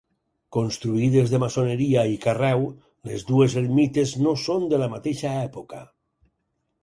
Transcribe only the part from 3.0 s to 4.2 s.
les dues ermites